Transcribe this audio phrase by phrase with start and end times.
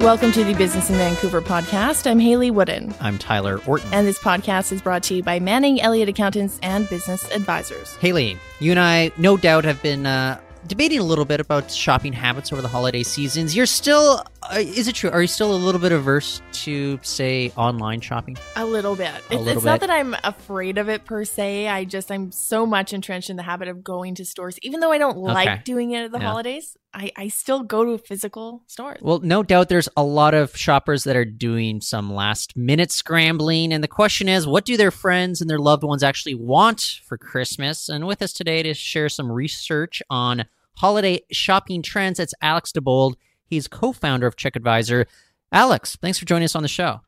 [0.00, 2.08] Welcome to the Business in Vancouver podcast.
[2.08, 2.94] I'm Hayley Woodin.
[3.00, 3.92] I'm Tyler Orton.
[3.92, 7.94] And this podcast is brought to you by Manning Elliott Accountants and Business Advisors.
[7.96, 12.12] Haley, you and I no doubt have been uh, debating a little bit about shopping
[12.12, 13.56] habits over the holiday seasons.
[13.56, 15.10] You're still, uh, is it true?
[15.10, 18.38] Are you still a little bit averse to, say, online shopping?
[18.56, 19.10] A little bit.
[19.10, 21.66] A it's little it's not that I'm afraid of it per se.
[21.68, 24.58] I just, I'm so much entrenched in the habit of going to stores.
[24.62, 25.32] Even though I don't Okay.
[25.34, 26.26] like doing it at the Yeah.
[26.28, 28.98] holidays, I, I still go to physical stores.
[29.00, 33.72] Well, no doubt there's a lot of shoppers that are doing some last minute scrambling.
[33.72, 37.16] And the question is, what do their friends and their loved ones actually want for
[37.16, 37.88] Christmas?
[37.88, 40.46] And with us today to share some research on
[40.78, 43.14] holiday shopping trends, it's Alex DeBold.
[43.44, 45.06] He's co founder of ChickAdvisor.
[45.52, 47.02] Alex, thanks for joining us on the show.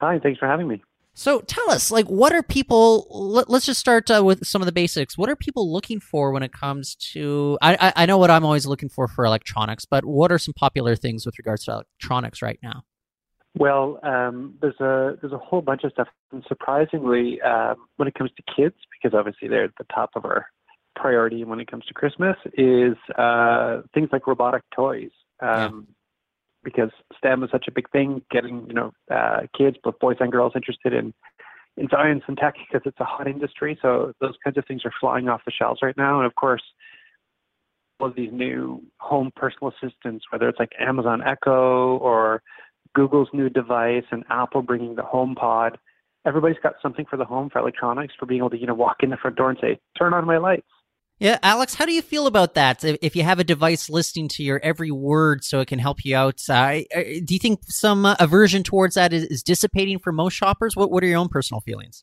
[0.00, 0.82] Hi, thanks for having me.
[1.14, 3.06] So tell us, like, what are people?
[3.10, 5.18] Let, let's just start uh, with some of the basics.
[5.18, 7.58] What are people looking for when it comes to?
[7.60, 10.54] I, I I know what I'm always looking for for electronics, but what are some
[10.54, 12.84] popular things with regards to electronics right now?
[13.54, 18.14] Well, um, there's a there's a whole bunch of stuff, and surprisingly, um, when it
[18.14, 20.46] comes to kids, because obviously they're at the top of our
[20.96, 25.10] priority when it comes to Christmas, is uh, things like robotic toys.
[25.40, 25.88] Um,
[26.64, 30.30] Because STEM is such a big thing, getting you know uh, kids, both boys and
[30.30, 31.12] girls, interested in
[31.76, 33.78] in science and tech because it's a hot industry.
[33.80, 36.62] So those kinds of things are flying off the shelves right now, and of course.
[38.00, 42.42] All of these new home personal assistants, whether it's like Amazon Echo or
[42.94, 45.78] Google's new device and Apple bringing the Home Pod.
[46.26, 48.98] Everybody's got something for the home for electronics for being able to you know walk
[49.04, 50.66] in the front door and say, "Turn on my lights."
[51.22, 52.82] Yeah, Alex, how do you feel about that?
[52.82, 56.16] If you have a device listening to your every word so it can help you
[56.16, 60.34] out, uh, do you think some uh, aversion towards that is, is dissipating for most
[60.34, 60.74] shoppers?
[60.74, 62.02] What What are your own personal feelings?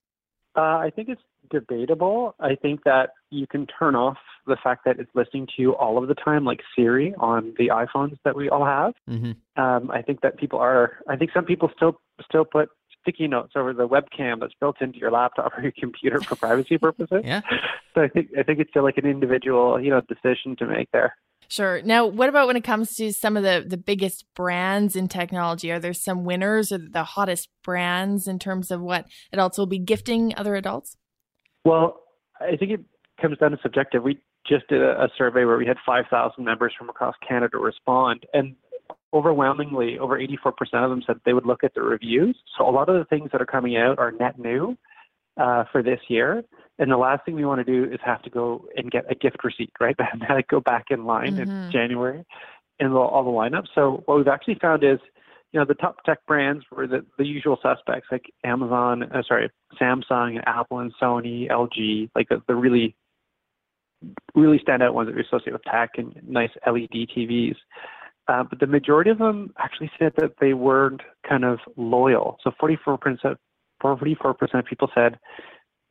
[0.56, 2.34] Uh, I think it's debatable.
[2.40, 4.18] I think that you can turn off
[4.48, 7.68] the fact that it's listening to you all of the time, like Siri on the
[7.68, 8.94] iPhones that we all have.
[9.06, 11.00] hmm Um, I think that people are.
[11.10, 12.70] I think some people still still put
[13.02, 16.78] sticky notes over the webcam that's built into your laptop or your computer for privacy
[16.78, 17.22] purposes.
[17.24, 17.42] Yeah.
[17.96, 20.90] So I think I think it's still like an individual, you know, decision to make
[20.92, 21.16] there.
[21.48, 21.82] Sure.
[21.82, 25.72] Now, what about when it comes to some of the, the biggest brands in technology?
[25.72, 29.80] Are there some winners or the hottest brands in terms of what adults will be
[29.80, 30.96] gifting other adults?
[31.66, 32.04] Well,
[32.40, 32.82] I think it
[33.20, 34.04] comes down to subjective.
[34.04, 38.26] We just did a, a survey where we had 5,000 members from across Canada respond,
[38.34, 38.56] and
[39.14, 40.54] overwhelmingly, over 84%
[40.84, 42.38] of them said they would look at the reviews.
[42.58, 44.78] So a lot of the things that are coming out are net new
[45.38, 46.44] uh, for this year.
[46.78, 49.16] And the last thing we want to do is have to go and get a
[49.16, 49.96] gift receipt, right?
[50.30, 51.42] To go back in line Mhm.
[51.44, 52.24] in January
[52.80, 53.68] and all all the lineups.
[53.76, 55.00] So what we've actually found is,
[55.52, 59.50] you know, the top tech brands were the, the usual suspects like Amazon, uh, sorry,
[59.82, 62.96] Samsung and Apple and Sony, LG, like the, the really,
[64.36, 67.56] really standout ones that we associate with tech and nice LED TVs.
[68.30, 72.38] Uh, but the majority of them actually said that they weren't kind of loyal.
[72.44, 73.36] So 44%,
[73.84, 75.18] 44% of people said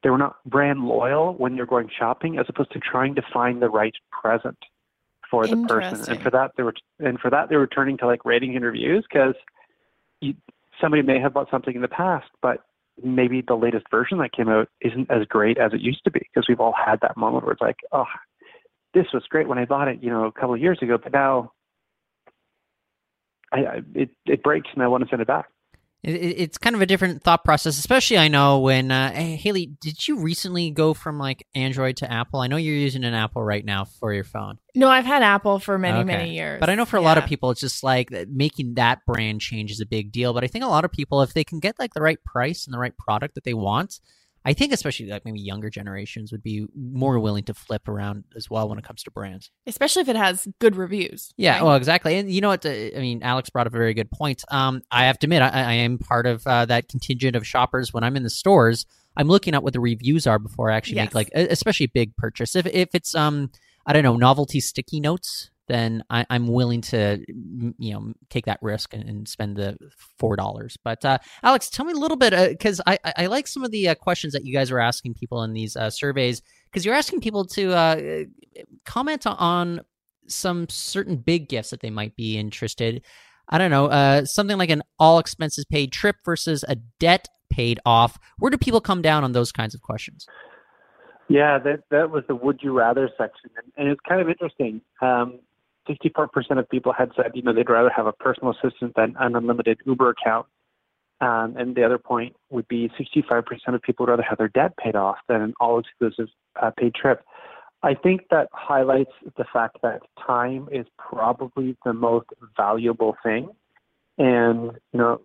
[0.05, 3.61] they were not brand loyal when they're going shopping, as opposed to trying to find
[3.61, 4.57] the right present
[5.29, 5.99] for the person.
[6.09, 8.65] And for that, they were and for that they were turning to like ratings and
[8.65, 9.35] reviews because
[10.81, 12.63] somebody may have bought something in the past, but
[13.03, 16.21] maybe the latest version that came out isn't as great as it used to be
[16.21, 18.07] because we've all had that moment where it's like, oh,
[18.95, 21.13] this was great when I bought it, you know, a couple of years ago, but
[21.13, 21.51] now
[23.53, 25.47] I, I it it breaks and I want to send it back.
[26.05, 29.67] It, it- it's kind of a different thought process, especially I know when uh, Hayley,
[29.67, 32.39] did you recently go from like Android to Apple?
[32.39, 35.59] I know you're using an Apple right now for your phone, No, I've had Apple
[35.59, 36.05] for many, Okay.
[36.05, 36.61] many years.
[36.61, 39.73] but I know for a lot of people, it's just like making that brand change
[39.73, 40.33] is a big deal.
[40.33, 42.65] But I think a lot of people, if they can get like the right price
[42.67, 43.99] and the right product that they want,
[44.45, 48.49] I think especially like maybe younger generations would be more willing to flip around as
[48.49, 49.51] well when it comes to brands.
[49.67, 51.33] especially if it has good reviews.
[51.37, 51.65] Yeah, right?
[51.65, 52.17] well, exactly.
[52.17, 52.65] And you know what?
[52.65, 54.43] uh, I mean, Alex brought up a very good point.
[54.51, 57.93] Um, I have to admit, I, I am part of uh, that contingent of shoppers
[57.93, 58.87] when I'm in the stores.
[59.17, 61.07] I'm looking at what the reviews are before I actually Yes.
[61.13, 62.55] make like, especially big purchase.
[62.55, 63.51] If if it's um,
[63.85, 67.25] I don't know, novelty sticky notes, then I, I'm willing to,
[67.79, 69.77] you know, take that risk and, and spend the
[70.19, 70.77] four dollars.
[70.83, 73.71] But uh, Alex, tell me a little bit because I, I I like some of
[73.71, 76.95] the uh, questions that you guys are asking people in these uh, surveys because you're
[76.95, 78.25] asking people to uh,
[78.85, 79.81] comment on
[80.27, 83.03] some certain big gifts that they might be interested.
[83.49, 87.81] I don't know, uh, something like an all expenses paid trip versus a debt paid
[87.87, 88.19] off.
[88.39, 90.27] Where do people come down on those kinds of questions?
[91.29, 94.81] Yeah, that that was the would you rather section, and, and it's kind of interesting.
[95.03, 95.41] Um,
[95.89, 99.37] 64% of people had said, you know, they'd rather have a personal assistant than an
[99.37, 100.47] unlimited Uber account.
[101.21, 103.45] Um, and the other point would be 65%
[103.75, 106.29] of people would rather have their debt paid off than an all-exclusive
[106.61, 107.25] uh, paid trip.
[107.83, 113.51] I think that highlights the fact that time is probably the most valuable thing
[114.19, 115.21] and you know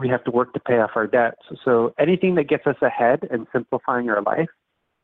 [0.00, 1.42] we have to work to pay off our debts.
[1.64, 4.48] So anything that gets us ahead and simplifying our life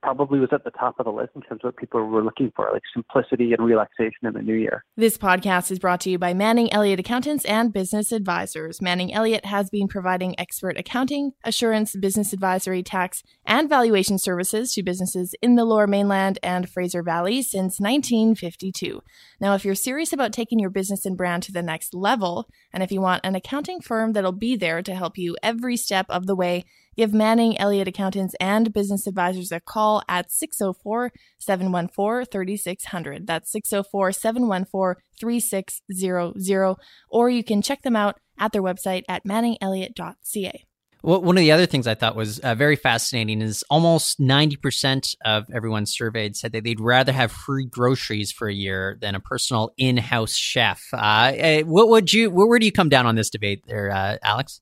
[0.07, 2.53] probably was at the top of the list in terms of what people were looking
[2.55, 4.85] for, like simplicity and relaxation in the new year.
[4.97, 8.81] This podcast is brought to you by Manning Elliott Accountants and Business Advisors.
[8.81, 14.85] Manning Elliott has been providing expert accounting, assurance, business advisory, tax, and valuation services to
[14.85, 19.03] businesses in the Lower Mainland and Fraser Valley since 1952.
[19.41, 22.85] Now, if you're serious about taking your business and brand to the next level, and
[22.85, 26.27] if you want an accounting firm that'll be there to help you every step of
[26.27, 26.65] the way,
[26.97, 33.27] Give Manning Elliott Accountants and Business Advisors a call at 604 714 3600.
[33.27, 36.77] That's 604 714 3600.
[37.11, 40.65] Or you can check them out at their website at manningelliott.ca.
[41.03, 45.15] Well, one of the other things I thought was uh, very fascinating is almost 90%
[45.25, 49.21] of everyone surveyed said that they'd rather have free groceries for a year than a
[49.21, 50.83] personal in-house chef.
[50.93, 53.91] Uh, eh, what would you, where, where do you come down on this debate there,
[53.91, 54.61] uh, Alex?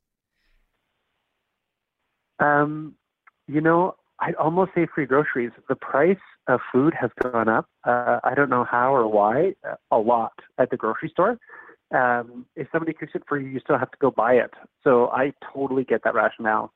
[2.44, 2.94] Um,
[3.46, 5.50] you know, I'd almost say free groceries.
[5.68, 6.16] The price
[6.48, 7.66] of food has gone up.
[7.84, 11.38] Uh, I don't know how or why, uh, a lot at the grocery store.
[11.94, 14.52] Um, if somebody cooks it for you, you still have to go buy it.
[14.82, 16.72] So I totally get that rationale.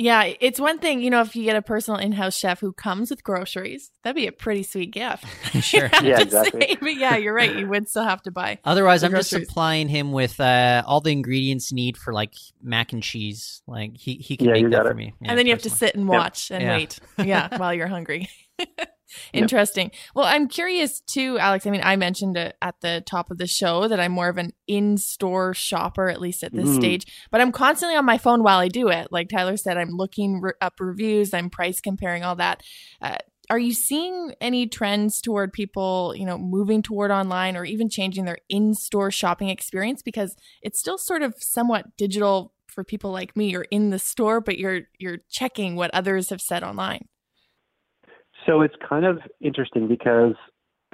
[0.00, 3.10] Yeah, it's one thing, you know, if you get a personal in-house chef who comes
[3.10, 5.26] with groceries, that'd be a pretty sweet gift.
[5.62, 5.90] sure.
[6.02, 6.62] yeah, exactly.
[6.62, 6.76] Say.
[6.80, 7.54] But yeah, you're right.
[7.54, 8.60] You would still have to buy.
[8.64, 9.28] Otherwise, I'm groceries.
[9.28, 12.32] just supplying him with uh, all the ingredients need for like
[12.62, 13.60] mac and cheese.
[13.66, 14.88] Like he he can yeah, make that it.
[14.88, 15.12] for me.
[15.20, 16.76] Yeah, and then you have to sit and watch and yeah.
[16.76, 16.98] wait.
[17.22, 18.30] Yeah, while you're hungry.
[19.32, 19.90] Interesting.
[19.92, 20.00] Yep.
[20.14, 21.66] Well, I'm curious too, Alex.
[21.66, 24.38] I mean, I mentioned it at the top of the show that I'm more of
[24.38, 26.76] an in store shopper, at least at this mm.
[26.76, 29.08] stage, but I'm constantly on my phone while I do it.
[29.10, 32.62] Like Tyler said, I'm looking re- up reviews, I'm price comparing, all that.
[33.00, 33.16] Uh,
[33.50, 38.24] are you seeing any trends toward people, you know, moving toward online or even changing
[38.24, 40.02] their in store shopping experience?
[40.02, 43.50] Because it's still sort of somewhat digital for people like me.
[43.50, 47.08] You're in the store, but you're you're checking what others have said online.
[48.50, 50.34] So it's kind of interesting because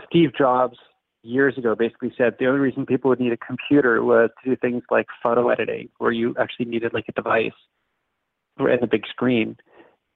[0.06, 0.76] Steve Jobs
[1.23, 4.56] years ago basically said the only reason people would need a computer was to do
[4.56, 7.53] things like photo editing, where you actually needed like a device
[8.58, 9.56] and a big screen.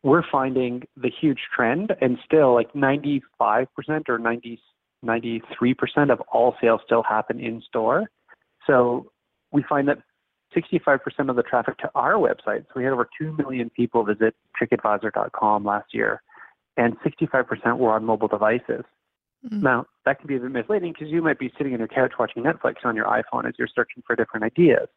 [0.03, 3.23] We're finding the huge trend, and still like 95%
[4.09, 4.61] or 90,
[5.03, 5.41] 93%
[6.13, 8.05] of all sales still happen in store.
[8.67, 9.11] So
[9.51, 9.99] we find that
[10.55, 11.01] 65%
[11.31, 15.65] of the traffic to our website, so we had over 2 million people visit chickadvisor.com
[15.65, 16.21] last year
[16.77, 18.85] and 65% were on mobile devices.
[19.45, 19.63] Mm-hmm.
[19.63, 22.13] Now, that can be a bit misleading because you might be sitting on your couch
[22.19, 24.89] watching Netflix on your iPhone as you're searching for different ideas,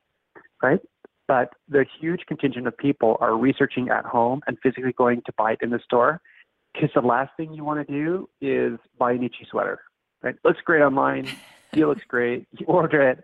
[0.61, 0.79] right?
[1.27, 5.53] But the huge contingent of people are researching at home and physically going to buy
[5.53, 6.21] it in the store
[6.73, 9.79] because the last thing you want to do is buy an itchy sweater,
[10.21, 10.35] right?
[10.43, 11.29] Looks great online,
[11.71, 13.23] deal looks great, you order it,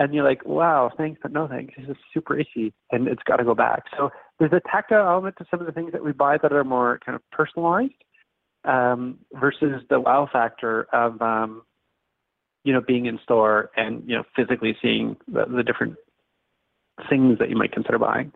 [0.00, 1.74] and you're like, wow, thanks, but no thanks.
[1.76, 3.82] This is super itchy, and it's got to go back.
[3.98, 4.08] So
[4.38, 6.98] there's a tactile element to some of the things that we buy that are more
[7.04, 7.92] kind of personalized
[8.64, 11.62] um, versus the wow factor of, um,
[12.64, 15.96] you know, being in store and you know physically seeing the, the different
[17.10, 18.32] things that you might consider buying.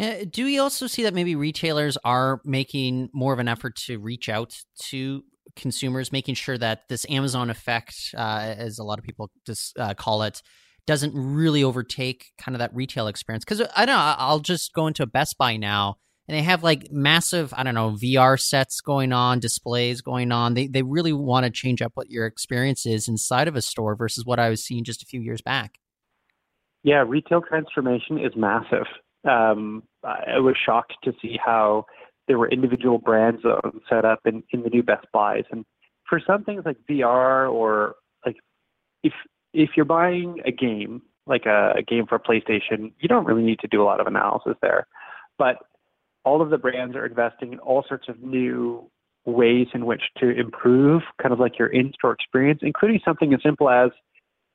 [0.00, 3.98] Uh, do we also see that maybe retailers are making more of an effort to
[3.98, 4.56] reach out
[4.86, 5.22] to
[5.54, 9.92] consumers, making sure that this Amazon effect, uh, as a lot of people just uh,
[9.92, 10.40] call it,
[10.86, 13.44] doesn't really overtake kind of that retail experience.
[13.44, 15.96] Because I don't know, I'll just go into a Best Buy now
[16.28, 20.54] and they have like massive, I don't know, VR sets going on, displays going on.
[20.54, 23.94] They they really want to change up what your experience is inside of a store
[23.94, 25.78] versus what I was seeing just a few years back.
[26.82, 28.86] Yeah, retail transformation is massive.
[29.24, 31.86] Um, I was shocked to see how
[32.28, 35.44] there were individual brand zones set up in, in the new Best Buys.
[35.50, 35.64] And
[36.08, 38.36] for some things like VR or like
[39.02, 39.12] if
[39.54, 43.60] if you're buying a game, like a, a game for PlayStation, you don't really need
[43.60, 44.86] to do a lot of analysis there.
[45.38, 45.56] But
[46.24, 48.90] all of the brands are investing in all sorts of new
[49.24, 53.70] ways in which to improve kind of like your in-store experience, including something as simple
[53.70, 53.90] as,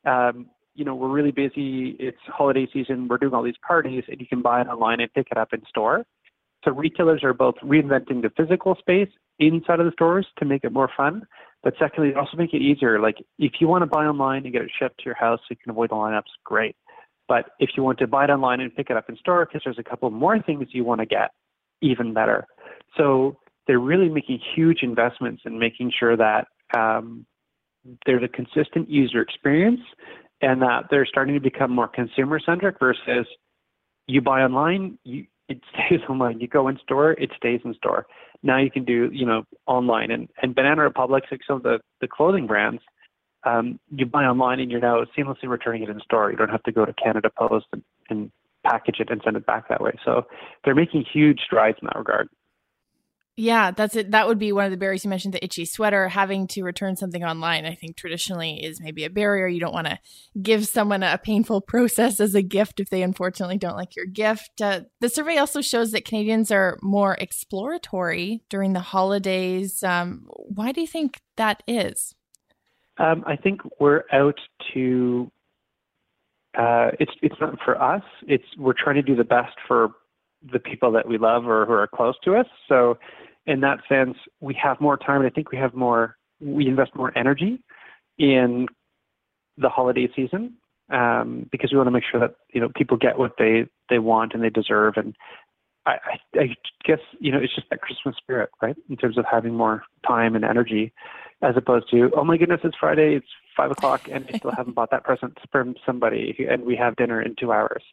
[0.06, 1.96] um, you know, we're really busy.
[2.00, 3.08] It's holiday season.
[3.08, 5.54] We're doing all these parties, and you can buy it online and pick it up
[5.54, 6.06] in store.
[6.64, 10.72] So retailers are both reinventing the physical space inside of the stores to make it
[10.72, 11.24] more fun,
[11.64, 13.00] but secondly, also make it easier.
[13.00, 15.48] Like if you want to buy online and get it shipped to your house so
[15.50, 16.76] you can avoid the lineups, great.
[17.28, 19.62] But if you want to buy it online and pick it up in store because
[19.64, 21.32] there's a couple more things you want to get,
[21.82, 22.46] even better.
[22.98, 23.38] So
[23.68, 27.26] they're really making huge investments in making sure that um,
[28.06, 29.82] there's a consistent user experience
[30.42, 33.28] and that they're starting to become more consumer centric versus
[34.08, 36.40] you buy online, you, it stays online.
[36.40, 38.06] You go in store, it stays in store
[38.42, 41.78] now you can do you know online and and banana republic like some of the
[42.00, 42.82] the clothing brands
[43.46, 46.32] um, you buy online and you're now seamlessly returning it in store.
[46.32, 48.32] You don't have to go to Canada Post and, and
[48.66, 49.92] package it and send it back that way.
[50.04, 50.24] So
[50.64, 52.28] they're making huge strides in that regard.
[53.40, 54.12] Yeah, that's it.
[54.12, 56.10] That would be one of the barriers you mentioned, the itchy sweater.
[56.10, 59.48] Having to return something online, I think traditionally is maybe a barrier.
[59.48, 59.98] You don't want to
[60.42, 64.62] give someone a painful process as a gift if they unfortunately don't like your gift.
[64.62, 69.84] Uh, the survey also shows that Canadians are more exploratory during the holidays.
[69.84, 72.16] Um, why do you think that is?
[72.98, 74.38] Um, I think we're out
[74.74, 75.32] to.
[76.58, 78.04] Uh, it's it's not for us.
[78.28, 79.92] It's we're trying to do the best for
[80.52, 82.48] the people that we love or who are close to us.
[82.68, 82.98] So
[83.46, 86.18] in that sense, we have more time, and I think we have more.
[86.40, 87.60] We invest more energy
[88.18, 88.68] in
[89.58, 90.56] the holiday season
[90.90, 94.00] um, because we want to make sure that you know people get what they they
[94.00, 94.96] want and they deserve.
[94.98, 95.16] And
[95.86, 95.92] I,
[96.36, 96.56] I, I
[96.86, 98.76] guess you know it's just that Christmas spirit, right?
[98.90, 100.94] In terms of having more time and energy,
[101.42, 104.76] as opposed to oh my goodness, it's Friday, it's five o'clock, and I still haven't
[104.76, 107.84] bought that present from somebody, and we have dinner in two hours.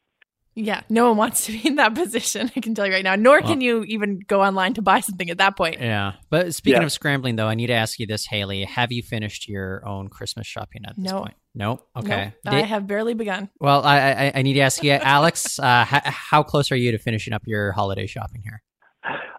[0.59, 2.51] Yeah, no one wants to be in that position.
[2.57, 3.15] I can tell you right now.
[3.15, 5.79] Nor can you even go online to buy something at that point.
[5.81, 6.15] Yeah.
[6.31, 6.87] But speaking Yeah.
[6.87, 8.65] of scrambling, though, I need to ask you this, Hayley.
[8.65, 11.21] Have you finished your own Christmas shopping at this No.
[11.21, 11.35] point?
[11.55, 11.81] No.
[11.95, 12.33] Okay.
[12.45, 13.51] Nope, I have barely begun.
[13.61, 15.59] well, I, I I need to ask you, Alex.
[15.59, 18.63] Uh, h- how close are you to finishing up your holiday shopping here?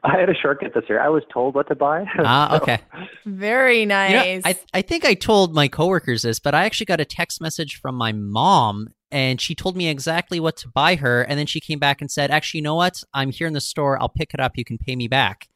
[0.03, 1.01] I had a shortcut this year.
[1.01, 2.05] I was told what to buy.
[2.19, 2.79] Ah, So- okay.
[3.25, 4.41] Very You know, nice.
[4.45, 7.79] I I think I told my coworkers this, but I actually got a text message
[7.81, 11.59] from my mom, and she told me exactly what to buy her, and then she
[11.59, 13.03] came back and said, "Actually, you know what?
[13.13, 14.01] I'm here in the store.
[14.01, 14.57] I'll pick it up.
[14.57, 15.47] You can pay me back."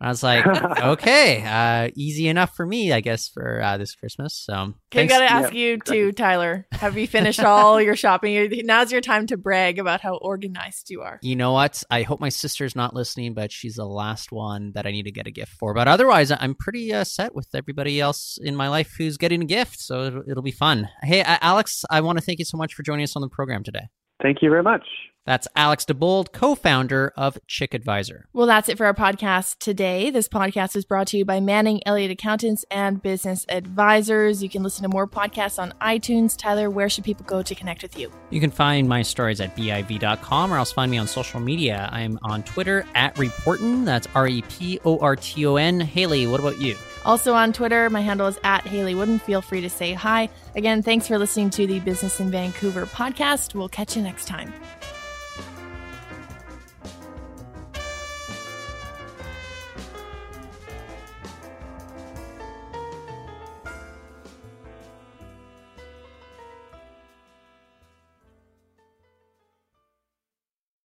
[0.00, 4.34] I was like, "Okay, uh, easy enough for me, I guess, for uh, this Christmas."
[4.34, 6.66] So, Okay, I thanks- gotta ask Yeah, you too, Tyler.
[6.72, 8.50] Have you finished all your shopping?
[8.64, 11.18] Now's your time to brag about how organized you are.
[11.22, 11.82] You know what?
[11.90, 15.12] I hope my sister's not listening, but she's the last one that I need to
[15.12, 15.74] get a gift for.
[15.74, 19.46] But otherwise, I'm pretty uh, set with everybody else in my life who's getting a
[19.46, 20.88] gift, so it'll, it'll be fun.
[21.02, 23.28] Hey, uh, Alex, I want to thank you so much for joining us on the
[23.28, 23.88] program today.
[24.22, 24.84] Thank you very much.
[25.26, 28.22] That's Alex DeBold, co-founder of ChickAdvisor.
[28.32, 30.10] Well, that's it for our podcast today.
[30.10, 34.42] This podcast is brought to you by Manning Elliott Accountants and Business Advisors.
[34.42, 36.36] You can listen to more podcasts on iTunes.
[36.36, 38.10] Tyler, where should people go to connect with you?
[38.30, 41.88] You can find my stories at biv.com or else find me on social media.
[41.92, 43.84] I'm on Twitter at Reporton.
[43.84, 45.80] That's R E P O R T O N.
[45.80, 46.76] Hayley, what about you?
[47.04, 49.18] Also on Twitter, my handle is at Hayley Woodin.
[49.18, 50.28] Feel free to say hi.
[50.54, 53.54] Again, thanks for listening to the Business in Vancouver podcast.
[53.54, 54.52] We'll catch you next time.